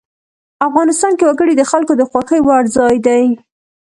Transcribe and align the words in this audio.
افغانستان 0.67 1.11
کې 1.17 1.25
وګړي 1.27 1.53
د 1.57 1.63
خلکو 1.71 1.93
د 1.97 2.01
خوښې 2.09 2.39
وړ 2.47 2.63
ځای 2.77 2.95
دی. 3.07 3.23